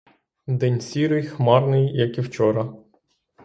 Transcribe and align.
День 0.47 0.81
сірий, 0.81 1.23
хмарний, 1.27 1.97
як 1.97 2.17
і 2.17 2.21
вчора. 2.21 2.73